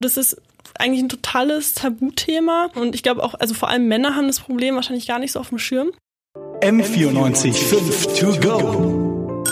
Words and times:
Das 0.00 0.16
ist 0.16 0.40
eigentlich 0.78 1.02
ein 1.02 1.08
totales 1.08 1.74
Tabuthema 1.74 2.70
und 2.76 2.94
ich 2.94 3.02
glaube 3.02 3.24
auch, 3.24 3.34
also 3.34 3.52
vor 3.54 3.68
allem 3.68 3.88
Männer 3.88 4.14
haben 4.14 4.28
das 4.28 4.38
Problem 4.38 4.76
wahrscheinlich 4.76 5.08
gar 5.08 5.18
nicht 5.18 5.32
so 5.32 5.40
auf 5.40 5.48
dem 5.48 5.58
Schirm. 5.58 5.90
M94 6.60 7.52
5 7.52 8.06
to 8.18 8.26
go. 8.38 9.44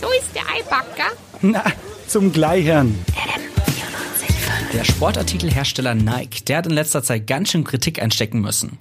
So 0.00 0.06
ist 0.18 0.34
der 0.34 0.42
Eibacker. 0.54 1.12
Na, 1.42 1.64
zum 2.08 2.32
Gleichern. 2.32 2.98
Der 4.72 4.84
Sportartikelhersteller 4.84 5.94
Nike, 5.94 6.46
der 6.46 6.56
hat 6.56 6.66
in 6.66 6.72
letzter 6.72 7.02
Zeit 7.02 7.26
ganz 7.26 7.50
schön 7.50 7.62
Kritik 7.62 8.00
einstecken 8.00 8.40
müssen. 8.40 8.78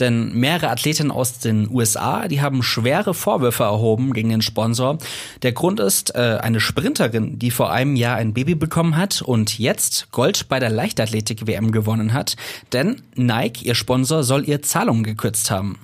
Denn 0.00 0.32
mehrere 0.32 0.70
Athletinnen 0.70 1.10
aus 1.10 1.38
den 1.38 1.68
USA, 1.70 2.28
die 2.28 2.40
haben 2.40 2.62
schwere 2.62 3.12
Vorwürfe 3.12 3.64
erhoben 3.64 4.14
gegen 4.14 4.30
den 4.30 4.40
Sponsor. 4.40 4.96
Der 5.42 5.52
Grund 5.52 5.80
ist 5.80 6.14
äh, 6.14 6.38
eine 6.40 6.60
Sprinterin, 6.60 7.38
die 7.38 7.50
vor 7.50 7.70
einem 7.70 7.94
Jahr 7.94 8.16
ein 8.16 8.32
Baby 8.32 8.54
bekommen 8.54 8.96
hat 8.96 9.20
und 9.20 9.58
jetzt 9.58 10.10
Gold 10.12 10.48
bei 10.48 10.60
der 10.60 10.70
Leichtathletik-WM 10.70 11.72
gewonnen 11.72 12.14
hat. 12.14 12.36
Denn 12.72 13.02
Nike, 13.14 13.66
ihr 13.66 13.74
Sponsor, 13.74 14.24
soll 14.24 14.48
ihr 14.48 14.62
Zahlungen 14.62 15.04
gekürzt 15.04 15.50
haben. 15.50 15.78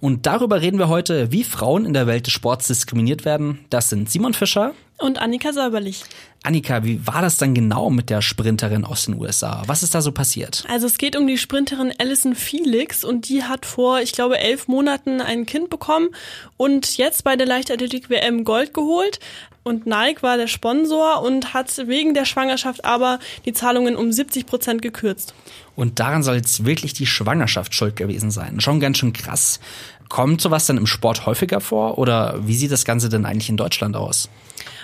Und 0.00 0.26
darüber 0.26 0.60
reden 0.60 0.78
wir 0.78 0.88
heute, 0.88 1.32
wie 1.32 1.44
Frauen 1.44 1.86
in 1.86 1.94
der 1.94 2.06
Welt 2.06 2.26
des 2.26 2.34
Sports 2.34 2.66
diskriminiert 2.66 3.24
werden. 3.24 3.60
Das 3.70 3.88
sind 3.88 4.10
Simon 4.10 4.34
Fischer 4.34 4.74
und 5.00 5.18
Annika 5.18 5.52
Säuberlich. 5.52 6.04
Annika, 6.42 6.84
wie 6.84 7.06
war 7.06 7.20
das 7.20 7.36
dann 7.36 7.52
genau 7.52 7.90
mit 7.90 8.08
der 8.08 8.22
Sprinterin 8.22 8.84
aus 8.86 9.04
den 9.04 9.20
USA? 9.20 9.62
Was 9.66 9.82
ist 9.82 9.94
da 9.94 10.00
so 10.00 10.10
passiert? 10.10 10.64
Also 10.68 10.86
es 10.86 10.96
geht 10.96 11.14
um 11.14 11.26
die 11.26 11.36
Sprinterin 11.36 11.92
Alison 11.98 12.34
Felix 12.34 13.04
und 13.04 13.28
die 13.28 13.44
hat 13.44 13.66
vor, 13.66 14.00
ich 14.00 14.12
glaube, 14.12 14.38
elf 14.38 14.66
Monaten 14.66 15.20
ein 15.20 15.44
Kind 15.44 15.68
bekommen 15.68 16.08
und 16.56 16.96
jetzt 16.96 17.24
bei 17.24 17.36
der 17.36 17.46
Leichtathletik-WM 17.46 18.44
Gold 18.44 18.72
geholt. 18.72 19.20
Und 19.62 19.86
Nike 19.86 20.22
war 20.22 20.38
der 20.38 20.46
Sponsor 20.46 21.22
und 21.22 21.52
hat 21.52 21.76
wegen 21.86 22.14
der 22.14 22.24
Schwangerschaft 22.24 22.86
aber 22.86 23.18
die 23.44 23.52
Zahlungen 23.52 23.94
um 23.94 24.10
70 24.10 24.46
Prozent 24.46 24.80
gekürzt. 24.80 25.34
Und 25.76 26.00
daran 26.00 26.22
soll 26.22 26.36
jetzt 26.36 26.64
wirklich 26.64 26.94
die 26.94 27.06
Schwangerschaft 27.06 27.74
schuld 27.74 27.96
gewesen 27.96 28.30
sein. 28.30 28.60
Schon 28.60 28.80
ganz 28.80 28.96
schön 28.96 29.12
krass. 29.12 29.60
Kommt 30.08 30.40
sowas 30.40 30.66
dann 30.66 30.78
im 30.78 30.86
Sport 30.86 31.26
häufiger 31.26 31.60
vor 31.60 31.98
oder 31.98 32.46
wie 32.46 32.56
sieht 32.56 32.72
das 32.72 32.86
Ganze 32.86 33.10
denn 33.10 33.26
eigentlich 33.26 33.50
in 33.50 33.58
Deutschland 33.58 33.94
aus? 33.94 34.30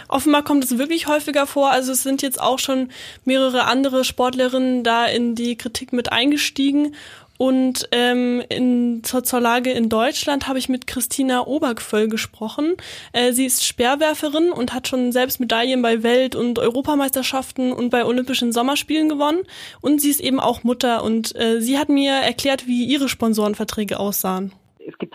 Offenbar 0.09 0.45
kommt 0.45 0.65
es 0.65 0.79
wirklich 0.79 1.07
häufiger 1.07 1.47
vor. 1.47 1.71
Also 1.71 1.93
es 1.93 2.03
sind 2.03 2.23
jetzt 2.23 2.41
auch 2.41 2.59
schon 2.59 2.91
mehrere 3.25 3.65
andere 3.65 4.05
Sportlerinnen 4.05 4.85
da 4.85 5.07
in 5.07 5.35
die 5.35 5.57
Kritik 5.57 5.93
mit 5.93 6.13
eingestiegen. 6.13 6.95
Und 7.39 7.89
ähm, 7.93 8.43
in, 8.49 9.05
zur, 9.05 9.23
zur 9.23 9.41
Lage 9.41 9.71
in 9.71 9.89
Deutschland 9.89 10.49
habe 10.49 10.59
ich 10.59 10.69
mit 10.69 10.87
Christina 10.87 11.47
Obergvöll 11.47 12.09
gesprochen. 12.09 12.77
Äh, 13.13 13.33
sie 13.33 13.45
ist 13.45 13.67
Speerwerferin 13.67 14.51
und 14.51 14.73
hat 14.73 14.89
schon 14.89 15.13
selbst 15.13 15.39
Medaillen 15.39 15.83
bei 15.83 16.03
Welt- 16.03 16.35
und 16.35 16.59
Europameisterschaften 16.59 17.73
und 17.73 17.91
bei 17.91 18.05
Olympischen 18.05 18.53
Sommerspielen 18.53 19.09
gewonnen. 19.09 19.43
Und 19.81 20.01
sie 20.01 20.11
ist 20.11 20.21
eben 20.21 20.41
auch 20.41 20.65
Mutter 20.65 21.05
und 21.05 21.37
äh, 21.37 21.61
sie 21.61 21.79
hat 21.79 21.89
mir 21.89 22.13
erklärt, 22.13 22.67
wie 22.67 22.85
ihre 22.85 23.09
Sponsorenverträge 23.09 23.99
aussahen 23.99 24.53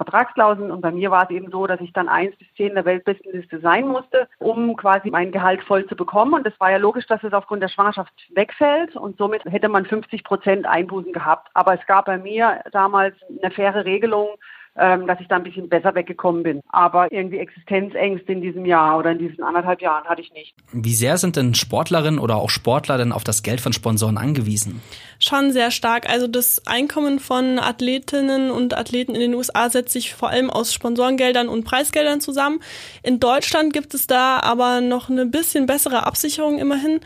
Vertragsklauseln 0.04 0.72
und 0.72 0.82
bei 0.82 0.92
mir 0.92 1.12
war 1.12 1.26
es 1.26 1.30
eben 1.30 1.52
so, 1.52 1.68
dass 1.68 1.80
ich 1.80 1.94
dann 1.94 2.10
eins 2.10 2.36
bis 2.38 2.48
zehn 2.56 2.74
der 2.74 2.86
Weltbestenliste 2.86 3.60
sein 3.60 3.88
musste, 3.88 4.28
um 4.40 4.76
quasi 4.76 5.12
mein 5.12 5.32
Gehalt 5.32 5.64
voll 5.64 5.86
zu 5.86 5.96
bekommen. 5.96 6.34
Und 6.34 6.48
es 6.48 6.60
war 6.60 6.72
ja 6.72 6.78
logisch, 6.78 7.06
dass 7.06 7.24
es 7.24 7.34
aufgrund 7.34 7.62
der 7.62 7.68
Schwangerschaft 7.68 8.12
wegfällt 8.34 8.96
und 8.96 9.18
somit 9.18 9.46
hätte 9.46 9.70
man 9.70 9.86
50 9.86 10.24
Prozent 10.24 10.66
Einbußen 10.66 11.14
gehabt. 11.14 11.50
Aber 11.54 11.76
es 11.80 11.86
gab 11.86 12.06
bei 12.06 12.18
mir 12.18 12.62
damals 12.72 13.16
eine 13.30 13.52
faire 13.52 13.86
Regelung, 13.86 14.30
ähm, 14.78 15.06
dass 15.06 15.20
ich 15.20 15.28
da 15.28 15.36
ein 15.36 15.44
bisschen 15.44 15.68
besser 15.68 15.94
weggekommen 15.96 16.44
bin. 16.44 16.62
Aber 16.70 17.12
irgendwie 17.12 17.40
Existenzängste 17.40 18.32
in 18.32 18.42
diesem 18.42 18.66
Jahr 18.66 18.98
oder 18.98 19.12
in 19.12 19.20
diesen 19.20 19.44
anderthalb 19.44 19.82
Jahren 19.82 20.06
hatte 20.06 20.22
ich 20.22 20.32
nicht. 20.32 20.56
Wie 20.72 20.94
sehr 20.94 21.18
sind 21.18 21.36
denn 21.36 21.54
Sportlerinnen 21.56 22.20
oder 22.20 22.38
auch 22.38 22.50
Sportler 22.50 22.98
denn 22.98 23.12
auf 23.12 23.24
das 23.24 23.44
Geld 23.44 23.60
von 23.60 23.74
Sponsoren 23.74 24.18
angewiesen? 24.18 24.82
Schon 25.20 25.52
sehr 25.52 25.72
stark. 25.72 26.10
Also 26.10 26.28
das 26.28 26.66
Einkommen 26.68 27.20
von 27.20 27.60
Athletinnen 27.60 28.50
und 28.50 28.78
Athleten 28.78 29.14
in 29.14 29.22
den 29.22 29.34
USA 29.34 29.70
setzt 29.70 29.92
sich 29.92 30.14
vor 30.16 30.30
allem 30.30 30.50
aus 30.50 30.74
Sponsorengeldern 30.74 31.50
und 31.50 31.66
Preisgeldern 31.66 32.22
zusammen. 32.22 32.62
In 33.04 33.20
Deutschland 33.20 33.74
gibt 33.74 33.94
es 33.94 34.08
da 34.08 34.40
aber 34.40 34.80
noch 34.80 35.10
eine 35.10 35.26
bisschen 35.26 35.66
bessere 35.66 36.06
Absicherung 36.06 36.60
immerhin. 36.60 37.02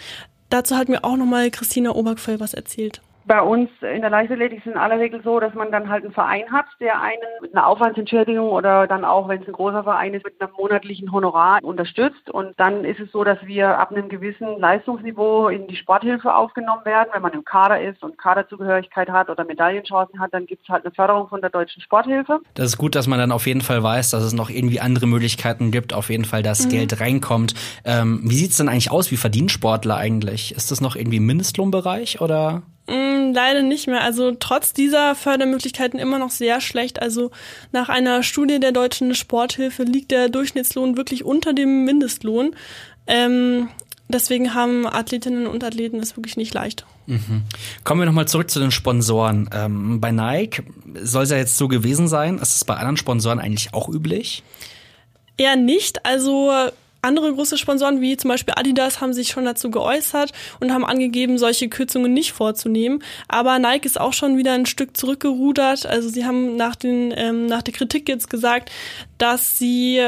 Dazu 0.50 0.76
hat 0.76 0.90
mir 0.90 1.04
auch 1.04 1.18
nochmal 1.18 1.50
Christina 1.50 1.92
Obergfell 1.92 2.40
was 2.40 2.54
erzählt. 2.54 3.02
Bei 3.28 3.42
uns 3.42 3.70
in 3.82 4.02
der 4.02 4.12
Leichtathletik 4.12 4.60
ist 4.60 4.68
es 4.68 4.74
in 4.74 4.78
aller 4.78 5.00
Regel 5.00 5.22
so, 5.24 5.40
dass 5.40 5.54
man 5.56 5.72
dann 5.72 5.90
halt 5.90 6.04
einen 6.04 6.14
Verein 6.14 6.52
hat, 6.52 6.66
der 6.80 7.02
einen 7.02 7.18
mit 7.42 7.56
einer 7.56 7.66
Aufwandsentschädigung 7.66 8.50
oder 8.50 8.86
dann 8.86 9.04
auch, 9.04 9.28
wenn 9.28 9.42
es 9.42 9.48
ein 9.48 9.54
großer 9.54 9.84
Verein 9.84 10.14
ist, 10.14 10.24
mit 10.24 10.40
einem 10.40 10.52
monatlichen 10.56 11.12
Honorar 11.12 11.64
unterstützt. 11.64 12.30
Und 12.30 12.54
dann 12.58 12.86
ist 12.86 13.00
es 13.00 13.12
so, 13.12 13.24
dass 13.24 13.40
wir 13.44 13.80
ab 13.80 13.92
einem 13.92 14.10
gewissen 14.10 14.60
Leistungsniveau 14.60 15.48
in 15.48 15.66
die 15.68 15.76
Sporthilfe 15.76 16.36
aufgenommen 16.36 16.86
werden. 16.86 17.10
Wenn 17.14 17.24
man 17.24 17.34
im 17.34 17.44
Kader 17.44 17.82
ist 17.82 18.04
und 18.04 18.16
Kaderzugehörigkeit 18.20 19.10
hat 19.10 19.30
oder 19.30 19.44
Medaillenchancen 19.44 20.20
hat, 20.20 20.32
dann 20.32 20.46
gibt 20.46 20.62
es 20.62 20.70
halt 20.70 20.86
eine 20.86 20.94
Förderung 20.94 21.28
von 21.28 21.42
der 21.42 21.50
deutschen 21.50 21.82
Sporthilfe. 21.82 22.42
Das 22.54 22.68
ist 22.68 22.78
gut, 22.78 22.94
dass 22.94 23.08
man 23.08 23.18
dann 23.18 23.32
auf 23.32 23.48
jeden 23.48 23.62
Fall 23.62 23.82
weiß, 23.82 24.12
dass 24.12 24.22
es 24.22 24.34
noch 24.34 24.52
irgendwie 24.52 24.80
andere 24.80 25.08
Möglichkeiten 25.08 25.72
gibt, 25.72 25.94
auf 25.94 26.12
jeden 26.12 26.26
Fall, 26.26 26.44
dass 26.44 26.66
mhm. 26.66 26.70
Geld 26.70 27.02
reinkommt. 27.02 27.56
Ähm, 27.86 28.22
wie 28.24 28.36
sieht's 28.36 28.58
denn 28.58 28.70
eigentlich 28.70 28.92
aus? 28.92 29.10
Wie 29.10 29.18
verdienen 29.18 29.50
Sportler 29.50 29.98
eigentlich? 29.98 30.54
Ist 30.54 30.70
das 30.70 30.80
noch 30.80 30.96
irgendwie 30.96 31.18
im 31.18 31.26
Mindestlohnbereich 31.26 32.22
oder? 32.22 32.62
Mm, 32.88 33.34
leider 33.34 33.64
nicht 33.64 33.88
mehr. 33.88 34.02
Also 34.02 34.32
trotz 34.40 34.74
dieser 34.74 35.16
Fördermöglichkeiten 35.16 36.00
immer 36.00 36.20
noch 36.20 36.30
sehr 36.30 36.62
schlecht. 36.62 37.02
Also 37.02 37.32
nach 37.72 37.90
einer 37.90 38.22
Studie 38.22 38.60
der 38.60 38.72
deutschen 38.72 39.16
Sporthilfe 39.16 39.84
liegt 39.84 40.12
der 40.12 40.30
Durchschnittslohn 40.30 40.98
wirklich 40.98 41.24
unter 41.24 41.54
dem 41.54 41.86
Mindestlohn. 41.86 42.56
Ähm, 43.08 43.70
deswegen 44.08 44.54
haben 44.54 44.86
Athletinnen 44.88 45.48
und 45.48 45.64
Athleten 45.64 46.00
es 46.00 46.16
wirklich 46.16 46.38
nicht 46.38 46.54
leicht. 46.54 46.86
Mhm. 47.08 47.44
Kommen 47.84 48.02
wir 48.02 48.06
nochmal 48.06 48.28
zurück 48.28 48.50
zu 48.50 48.60
den 48.60 48.72
Sponsoren. 48.72 49.50
Ähm, 49.54 50.00
bei 50.00 50.12
Nike 50.12 50.64
soll 51.02 51.24
es 51.24 51.32
ja 51.32 51.38
jetzt 51.38 51.58
so 51.58 51.68
gewesen 51.68 52.08
sein. 52.08 52.38
Ist 52.38 52.56
es 52.56 52.66
bei 52.66 52.76
anderen 52.76 52.98
Sponsoren 52.98 53.40
eigentlich 53.40 53.74
auch 53.74 53.90
üblich? 53.90 54.44
Eher 55.38 55.56
nicht. 55.56 56.06
Also 56.06 56.52
andere 57.06 57.34
große 57.34 57.58
Sponsoren 57.58 58.02
wie 58.02 58.18
zum 58.18 58.30
Beispiel 58.30 58.54
Adidas 58.58 59.02
haben 59.02 59.14
sich 59.14 59.30
schon 59.30 59.46
dazu 59.46 59.72
geäußert 59.72 60.32
und 60.60 60.74
haben 60.74 60.86
angegeben, 60.86 61.38
solche 61.38 61.70
Kürzungen 61.70 62.14
nicht 62.14 62.34
vorzunehmen. 62.34 63.04
Aber 63.28 63.60
Nike 63.60 63.86
ist 63.86 64.00
auch 64.00 64.14
schon 64.14 64.38
wieder 64.38 64.54
ein 64.54 64.66
Stück 64.66 64.98
zurückgerudert. 64.98 65.86
Also 65.86 66.10
sie 66.10 66.26
haben 66.26 66.56
nach, 66.56 66.76
den, 66.76 67.14
ähm, 67.16 67.46
nach 67.46 67.62
der 67.62 67.74
Kritik 67.74 68.10
jetzt 68.10 68.30
gesagt, 68.30 68.72
dass 69.18 69.58
sie 69.58 70.02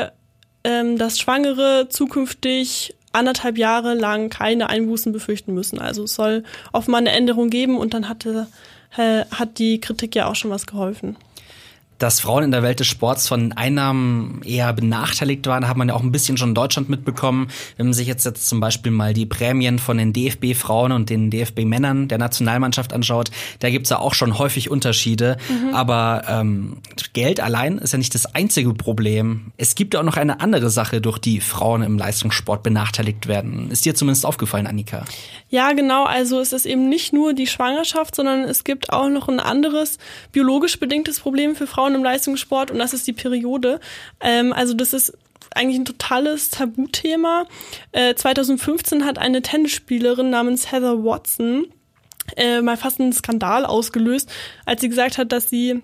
ähm, 0.64 0.98
dass 0.98 1.18
Schwangere 1.18 1.88
zukünftig 1.90 2.94
anderthalb 3.14 3.58
Jahre 3.58 3.94
lang 3.94 4.30
keine 4.30 4.70
Einbußen 4.70 5.12
befürchten 5.14 5.54
müssen. 5.54 5.80
Also 5.80 6.04
es 6.04 6.16
soll 6.16 6.44
offenbar 6.74 7.00
eine 7.00 7.12
Änderung 7.12 7.50
geben 7.50 7.78
und 7.78 7.94
dann 7.94 8.10
hatte, 8.10 8.48
äh, 8.98 9.24
hat 9.32 9.60
die 9.60 9.80
Kritik 9.80 10.14
ja 10.16 10.28
auch 10.28 10.36
schon 10.36 10.52
was 10.52 10.68
geholfen 10.68 11.16
dass 11.98 12.20
Frauen 12.20 12.44
in 12.44 12.52
der 12.52 12.64
Welt 12.64 12.80
des 12.80 12.88
Sports 12.88 13.28
von 13.28 13.52
Einnahmen 13.54 14.42
eher 14.44 14.72
benachteiligt 14.74 15.48
waren, 15.48 15.68
hat 15.68 15.78
man 15.78 15.90
ja 15.90 15.96
auch 15.96 16.04
ein 16.04 16.12
bisschen 16.12 16.38
schon 16.38 16.50
in 16.50 16.56
Deutschland 16.56 16.90
mitbekommen. 16.90 17.48
Wenn 17.76 17.88
man 17.88 17.94
sich 17.94 18.08
jetzt, 18.08 18.26
jetzt 18.26 18.48
zum 18.48 18.60
Beispiel 18.60 18.92
mal 18.92 19.14
die 19.14 19.26
Prämien 19.26 19.80
von 19.80 19.98
den 19.98 20.14
DFB-Frauen 20.14 20.92
und 20.92 21.10
den 21.10 21.32
DFB-Männern 21.32 22.08
der 22.08 22.18
Nationalmannschaft 22.18 22.94
anschaut, 22.94 23.32
da 23.60 23.70
gibt's 23.70 23.90
ja 23.90 24.00
auch 24.00 24.14
schon 24.14 24.38
häufig 24.38 24.70
Unterschiede. 24.70 25.38
Mhm. 25.50 25.74
Aber 25.74 26.24
ähm, 26.28 26.78
Geld 27.14 27.40
allein 27.40 27.78
ist 27.78 27.94
ja 27.94 27.98
nicht 27.98 28.14
das 28.14 28.36
einzige 28.36 28.74
Problem. 28.74 29.52
Es 29.58 29.76
gibt 29.76 29.94
ja 29.94 30.00
auch 30.00 30.06
noch 30.06 30.18
eine 30.18 30.40
andere 30.40 30.70
Sache, 30.70 31.02
durch 31.02 31.18
die 31.18 31.42
Frauen 31.42 31.82
im 31.82 31.98
Leistungssport 31.98 32.64
benachteiligt 32.64 33.28
werden. 33.28 33.72
Ist 33.72 33.86
dir 33.86 33.96
zumindest 33.96 34.26
aufgefallen, 34.26 34.68
Annika? 34.68 35.06
Ja, 35.50 35.72
genau. 35.72 36.04
Also 36.06 36.40
es 36.40 36.54
ist 36.54 36.66
eben 36.66 36.90
nicht 36.90 37.14
nur 37.14 37.34
die 37.34 37.48
Schwangerschaft, 37.48 38.16
sondern 38.16 38.42
es 38.42 38.64
gibt 38.64 38.92
auch 38.92 39.10
noch 39.10 39.30
ein 39.30 39.40
anderes 39.40 39.98
biologisch 40.32 40.80
bedingtes 40.80 41.20
Problem 41.20 41.56
für 41.56 41.68
Frauen 41.68 41.87
Frauen 41.88 41.96
im 41.96 42.04
Leistungssport 42.04 42.72
und 42.72 42.80
das 42.80 42.94
ist 42.94 43.08
die 43.08 43.14
Periode. 43.14 43.80
Ähm, 44.20 44.52
also 44.52 44.74
das 44.74 44.94
ist 44.94 45.18
eigentlich 45.56 45.80
ein 45.80 45.86
totales 45.86 46.50
Tabuthema. 46.50 47.46
Äh, 47.94 48.16
2015 48.16 49.06
hat 49.06 49.18
eine 49.18 49.42
Tennisspielerin 49.42 50.30
namens 50.30 50.72
Heather 50.72 51.04
Watson 51.04 51.68
äh, 52.36 52.62
mal 52.62 52.76
fast 52.76 53.00
einen 53.00 53.14
Skandal 53.14 53.66
ausgelöst, 53.66 54.30
als 54.66 54.82
sie 54.82 54.90
gesagt 54.90 55.18
hat, 55.18 55.32
dass 55.32 55.50
sie 55.50 55.82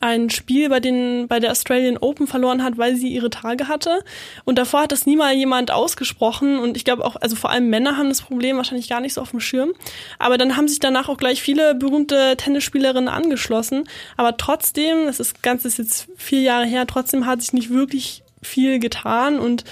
ein 0.00 0.30
Spiel 0.30 0.68
bei 0.68 0.80
den 0.80 1.26
bei 1.28 1.40
der 1.40 1.50
Australian 1.50 1.98
Open 1.98 2.26
verloren 2.26 2.62
hat, 2.62 2.78
weil 2.78 2.96
sie 2.96 3.08
ihre 3.08 3.30
Tage 3.30 3.68
hatte. 3.68 4.02
Und 4.44 4.58
davor 4.58 4.82
hat 4.82 4.92
das 4.92 5.06
nie 5.06 5.16
mal 5.16 5.34
jemand 5.34 5.70
ausgesprochen. 5.70 6.58
Und 6.58 6.76
ich 6.76 6.84
glaube 6.84 7.04
auch, 7.04 7.16
also 7.16 7.36
vor 7.36 7.50
allem 7.50 7.68
Männer 7.68 7.96
haben 7.96 8.08
das 8.08 8.22
Problem 8.22 8.56
wahrscheinlich 8.56 8.88
gar 8.88 9.00
nicht 9.00 9.14
so 9.14 9.20
auf 9.20 9.30
dem 9.30 9.40
Schirm. 9.40 9.72
Aber 10.18 10.38
dann 10.38 10.56
haben 10.56 10.68
sich 10.68 10.78
danach 10.78 11.08
auch 11.08 11.18
gleich 11.18 11.42
viele 11.42 11.74
berühmte 11.74 12.36
Tennisspielerinnen 12.36 13.08
angeschlossen. 13.08 13.88
Aber 14.16 14.36
trotzdem, 14.36 15.06
das 15.06 15.20
ist 15.20 15.42
ganz 15.42 15.64
ist 15.64 15.78
jetzt 15.78 16.08
vier 16.16 16.42
Jahre 16.42 16.66
her, 16.66 16.86
trotzdem 16.86 17.26
hat 17.26 17.42
sich 17.42 17.52
nicht 17.52 17.70
wirklich 17.70 18.22
viel 18.42 18.78
getan 18.78 19.38
und 19.38 19.64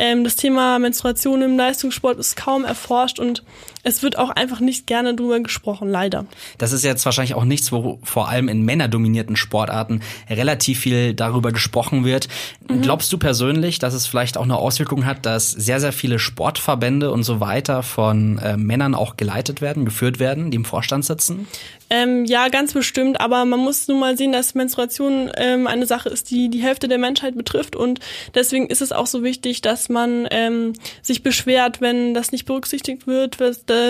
ähm, 0.00 0.24
das 0.24 0.36
Thema 0.36 0.78
Menstruation 0.78 1.42
im 1.42 1.58
Leistungssport 1.58 2.18
ist 2.18 2.34
kaum 2.34 2.64
erforscht 2.64 3.18
und 3.18 3.42
es 3.82 4.02
wird 4.02 4.18
auch 4.18 4.30
einfach 4.30 4.60
nicht 4.60 4.86
gerne 4.86 5.14
drüber 5.14 5.40
gesprochen, 5.40 5.88
leider. 5.88 6.26
Das 6.58 6.72
ist 6.72 6.84
jetzt 6.84 7.04
wahrscheinlich 7.04 7.34
auch 7.34 7.44
nichts, 7.44 7.72
wo 7.72 7.98
vor 8.02 8.28
allem 8.28 8.48
in 8.48 8.62
männerdominierten 8.62 9.36
Sportarten 9.36 10.02
relativ 10.28 10.80
viel 10.80 11.14
darüber 11.14 11.52
gesprochen 11.52 12.04
wird. 12.04 12.28
Mhm. 12.68 12.82
Glaubst 12.82 13.12
du 13.12 13.18
persönlich, 13.18 13.78
dass 13.78 13.94
es 13.94 14.06
vielleicht 14.06 14.36
auch 14.36 14.44
eine 14.44 14.56
Auswirkung 14.56 15.06
hat, 15.06 15.24
dass 15.26 15.50
sehr, 15.50 15.80
sehr 15.80 15.92
viele 15.92 16.18
Sportverbände 16.18 17.10
und 17.10 17.22
so 17.22 17.40
weiter 17.40 17.82
von 17.82 18.38
äh, 18.38 18.56
Männern 18.56 18.94
auch 18.94 19.16
geleitet 19.16 19.60
werden, 19.60 19.84
geführt 19.84 20.18
werden, 20.18 20.50
die 20.50 20.56
im 20.56 20.64
Vorstand 20.64 21.04
sitzen? 21.04 21.46
Ähm, 21.92 22.24
ja, 22.24 22.48
ganz 22.48 22.72
bestimmt, 22.72 23.20
aber 23.20 23.44
man 23.44 23.58
muss 23.58 23.88
nun 23.88 23.98
mal 23.98 24.16
sehen, 24.16 24.30
dass 24.30 24.54
Menstruation 24.54 25.28
ähm, 25.36 25.66
eine 25.66 25.86
Sache 25.86 26.08
ist, 26.08 26.30
die 26.30 26.48
die 26.48 26.62
Hälfte 26.62 26.86
der 26.86 26.98
Menschheit 26.98 27.36
betrifft 27.36 27.74
und 27.74 27.98
deswegen 28.32 28.68
ist 28.68 28.80
es 28.80 28.92
auch 28.92 29.08
so 29.08 29.24
wichtig, 29.24 29.60
dass 29.60 29.88
man 29.88 30.28
ähm, 30.30 30.74
sich 31.02 31.24
beschwert, 31.24 31.80
wenn 31.80 32.14
das 32.14 32.30
nicht 32.30 32.44
berücksichtigt 32.44 33.08
wird, 33.08 33.40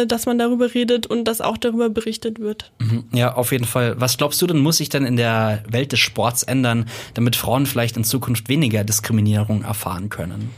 dass 0.06 0.26
man 0.26 0.38
darüber 0.38 0.74
redet 0.74 1.06
und 1.06 1.24
dass 1.24 1.40
auch 1.40 1.56
darüber 1.56 1.88
berichtet 1.88 2.38
wird. 2.38 2.72
Mhm. 2.78 3.04
Ja, 3.12 3.34
auf 3.34 3.52
jeden 3.52 3.64
Fall. 3.64 4.00
Was 4.00 4.16
glaubst 4.16 4.40
du 4.42 4.46
denn, 4.46 4.58
muss 4.58 4.78
sich 4.78 4.88
denn 4.88 5.04
in 5.04 5.16
der 5.16 5.62
Welt 5.68 5.92
des 5.92 6.00
Sports 6.00 6.42
ändern, 6.42 6.86
damit 7.14 7.36
Frauen 7.36 7.66
vielleicht 7.66 7.96
in 7.96 8.04
Zukunft 8.04 8.48
weniger 8.48 8.84
Diskriminierung 8.84 9.62
erfahren 9.62 10.08
können? 10.08 10.50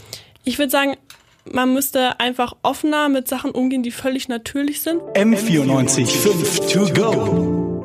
Ich 0.45 0.59
würde 0.59 0.71
sagen, 0.71 0.97
man 1.45 1.73
müsste 1.73 2.21
einfach 2.21 2.55
offener 2.63 3.09
mit 3.09 3.29
Sachen 3.29 3.51
umgehen, 3.51 3.83
die 3.83 3.91
völlig 3.91 4.29
natürlich 4.29 4.81
sind. 4.81 5.01
M94 5.15 6.07
5 6.07 6.73
to 6.73 6.93
go. 6.93 7.62